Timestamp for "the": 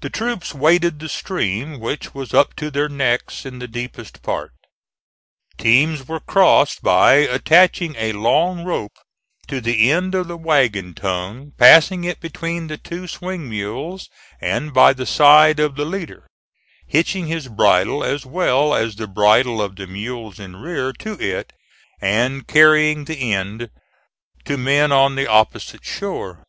0.00-0.10, 1.00-1.08, 3.58-3.66, 9.60-9.90, 10.28-10.36, 12.68-12.78, 14.92-15.04, 15.74-15.84, 18.94-19.08, 19.74-19.88, 23.06-23.32, 25.16-25.26